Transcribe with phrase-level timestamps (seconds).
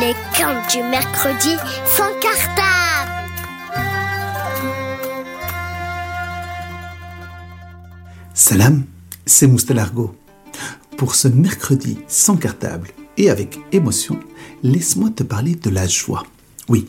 [0.00, 3.30] Les contes du mercredi sans cartable.
[8.34, 8.84] Salam,
[9.24, 10.14] c'est Moustalargo.
[10.98, 14.20] Pour ce mercredi sans cartable et avec émotion,
[14.62, 16.24] laisse-moi te parler de la joie.
[16.68, 16.88] Oui,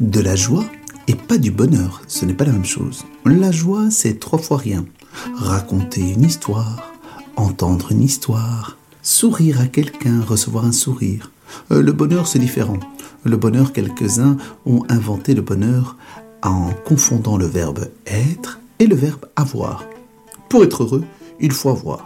[0.00, 0.64] de la joie
[1.06, 3.04] et pas du bonheur, ce n'est pas la même chose.
[3.24, 4.84] La joie, c'est trois fois rien.
[5.36, 6.92] Raconter une histoire,
[7.36, 11.30] entendre une histoire, sourire à quelqu'un, recevoir un sourire.
[11.70, 12.78] Euh, le bonheur, c'est différent.
[13.24, 15.96] Le bonheur, quelques-uns ont inventé le bonheur
[16.42, 19.84] en confondant le verbe être et le verbe avoir.
[20.48, 21.04] Pour être heureux,
[21.40, 22.04] il faut avoir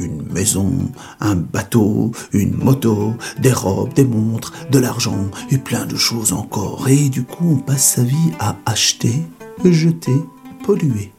[0.00, 0.72] une maison,
[1.20, 6.88] un bateau, une moto, des robes, des montres, de l'argent et plein de choses encore.
[6.88, 9.22] Et du coup, on passe sa vie à acheter,
[9.64, 10.16] jeter,
[10.64, 11.12] polluer.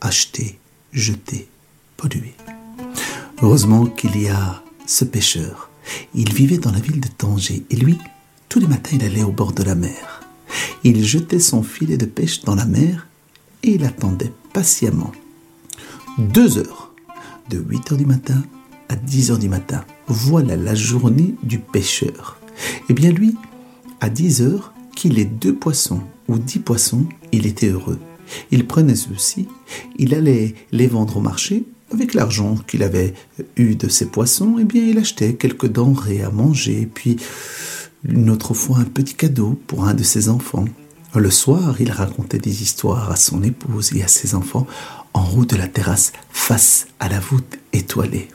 [0.00, 0.58] Acheter,
[0.92, 1.48] jeter,
[1.96, 2.34] polluer.
[3.42, 5.65] Heureusement qu'il y a ce pêcheur.
[6.14, 7.98] Il vivait dans la ville de Tanger et lui,
[8.48, 10.20] tous les matins, il allait au bord de la mer.
[10.84, 13.08] Il jetait son filet de pêche dans la mer
[13.62, 15.12] et il attendait patiemment.
[16.18, 16.92] Deux heures,
[17.50, 18.42] de 8 heures du matin
[18.88, 19.84] à 10 heures du matin.
[20.06, 22.38] Voilà la journée du pêcheur.
[22.88, 23.36] Eh bien lui,
[24.00, 28.00] à 10 heures, qu'il ait deux poissons ou dix poissons, il était heureux.
[28.50, 29.46] Il prenait ceux-ci,
[29.98, 33.14] il allait les vendre au marché avec l'argent qu'il avait
[33.56, 37.16] eu de ses poissons, eh bien, il achetait quelques denrées à manger, puis
[38.04, 40.64] une autre fois un petit cadeau pour un de ses enfants.
[41.14, 44.66] Le soir, il racontait des histoires à son épouse et à ses enfants
[45.14, 48.28] en haut de la terrasse face à la voûte étoilée.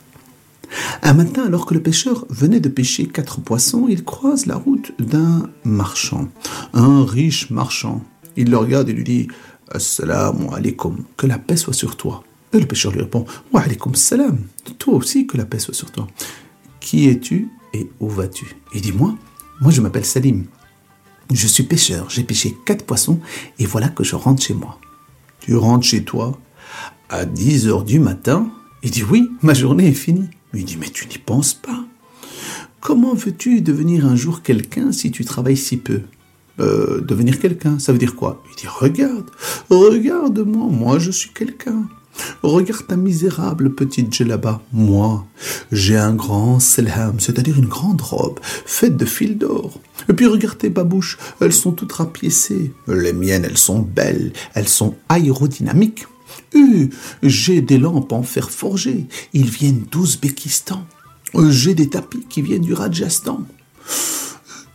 [1.03, 4.94] Un matin, alors que le pêcheur venait de pêcher quatre poissons, il croise la route
[4.99, 6.29] d'un marchand,
[6.73, 8.02] un riche marchand.
[8.38, 9.27] Il le regarde et lui dit
[9.69, 12.23] Assalamu alaikum, que la paix soit sur toi.
[12.53, 14.39] Et le pêcheur lui répond Wa alaikum salam,
[14.77, 16.07] toi aussi que la paix soit sur toi.
[16.80, 18.55] Qui es-tu et où vas-tu?
[18.73, 19.16] Il dit Moi,
[19.61, 20.45] moi je m'appelle Salim.
[21.31, 23.19] Je suis pêcheur, j'ai pêché quatre poissons
[23.57, 24.79] et voilà que je rentre chez moi.
[25.40, 26.38] Tu rentres chez toi
[27.09, 28.51] à 10 heures du matin?
[28.84, 30.29] Il dit Oui, ma journée est finie.
[30.53, 31.85] Il dit Mais tu n'y penses pas.
[32.81, 36.01] Comment veux-tu devenir un jour quelqu'un si tu travailles si peu?
[36.59, 38.44] Euh, Devenir quelqu'un, ça veut dire quoi?
[38.51, 39.29] Il dit Regarde,
[39.69, 41.88] regarde-moi, moi je suis quelqu'un.
[42.44, 44.62] Regarde ta misérable petite djellaba.
[44.74, 45.26] Moi,
[45.72, 49.80] j'ai un grand selham, c'est-à-dire une grande robe, faite de fil d'or.
[50.09, 52.74] Et puis regarde tes babouches, elles sont toutes rapiécées.
[52.88, 56.06] Les miennes, elles sont belles, elles sont aérodynamiques.
[56.56, 56.88] Euh,
[57.24, 60.86] j'ai des lampes en fer forgé, ils viennent d'Ouzbékistan.
[61.50, 63.46] J'ai des tapis qui viennent du Rajasthan.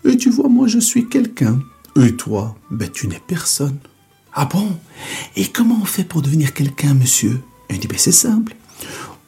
[0.05, 1.61] Et tu vois, moi je suis quelqu'un.
[2.01, 3.79] Et toi, ben tu n'es personne.
[4.39, 4.69] Ah bon?
[5.35, 7.41] Et comment on fait pour devenir quelqu'un, monsieur?
[7.71, 8.55] Il dit, ben c'est simple.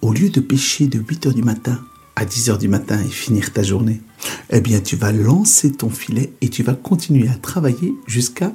[0.03, 1.81] Au lieu de pêcher de 8 heures du matin
[2.15, 4.03] à 10 heures du matin et finir ta journée,
[4.51, 8.53] eh bien tu vas lancer ton filet et tu vas continuer à travailler jusqu'à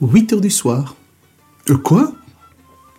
[0.00, 0.96] 8 heures du soir.
[1.70, 2.12] Euh, quoi?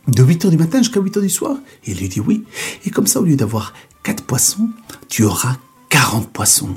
[0.08, 1.58] De 8 heures du matin jusqu'à 8 heures du soir?
[1.86, 2.46] Il lui dit oui.
[2.86, 3.74] Et comme ça, au lieu d'avoir
[4.04, 4.70] 4 poissons,
[5.10, 5.58] tu auras
[5.90, 6.76] 40 poissons.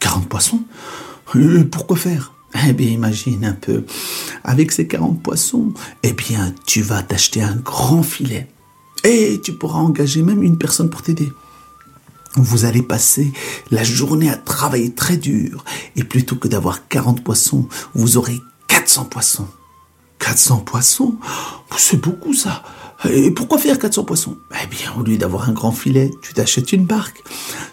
[0.00, 0.62] 40 poissons?
[1.36, 2.34] Euh, Pourquoi faire?
[2.66, 3.84] Eh bien, imagine un peu,
[4.44, 5.72] avec ces 40 poissons,
[6.02, 8.48] eh bien, tu vas t'acheter un grand filet.
[9.04, 11.32] Et tu pourras engager même une personne pour t'aider.
[12.34, 13.32] Vous allez passer
[13.70, 15.64] la journée à travailler très dur.
[15.96, 18.38] Et plutôt que d'avoir 40 poissons, vous aurez
[18.68, 19.48] 400 poissons.
[20.18, 21.16] 400 poissons?
[21.76, 22.62] C'est beaucoup ça.
[23.04, 24.36] Et pourquoi faire 400 poissons?
[24.62, 27.22] Eh bien, au lieu d'avoir un grand filet, tu t'achètes une barque,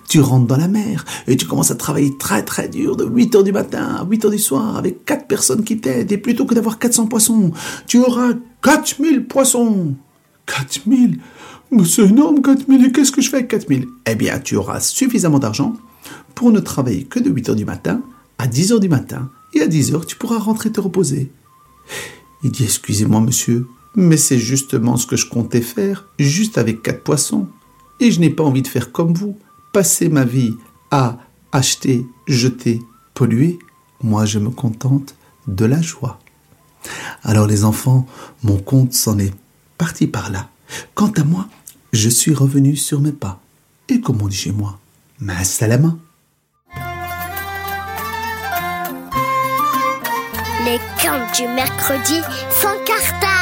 [0.07, 3.35] tu rentres dans la mer et tu commences à travailler très très dur de 8
[3.35, 6.11] heures du matin à 8 heures du soir avec 4 personnes qui t'aident.
[6.11, 7.51] Et plutôt que d'avoir 400 poissons,
[7.87, 9.95] tu auras 4000 poissons.
[10.45, 11.19] 4000
[11.71, 14.79] Mais c'est énorme 4000 et qu'est-ce que je fais avec 4000 Eh bien, tu auras
[14.79, 15.73] suffisamment d'argent
[16.35, 18.03] pour ne travailler que de 8 heures du matin
[18.37, 19.31] à 10 heures du matin.
[19.53, 21.31] Et à 10 heures, tu pourras rentrer te reposer.
[22.43, 23.65] Il dit Excusez-moi, monsieur,
[23.95, 27.47] mais c'est justement ce que je comptais faire, juste avec quatre poissons.
[27.99, 29.37] Et je n'ai pas envie de faire comme vous,
[29.71, 30.53] passer ma vie
[30.91, 31.17] à
[31.51, 32.81] acheter, jeter,
[33.13, 33.59] polluer.
[34.01, 35.15] Moi, je me contente
[35.47, 36.19] de la joie.
[37.23, 38.05] Alors les enfants,
[38.43, 39.33] mon compte s'en est
[39.77, 40.49] parti par là.
[40.93, 41.47] Quant à moi,
[41.93, 43.41] je suis revenu sur mes pas.
[43.89, 44.79] Et comme on dit chez moi,
[45.19, 45.95] ma salama.
[50.65, 53.34] Les contes du mercredi sans cartable.